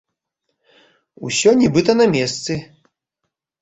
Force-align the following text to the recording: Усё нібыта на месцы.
Усё 1.29 1.49
нібыта 1.61 1.91
на 2.01 2.05
месцы. 2.19 2.53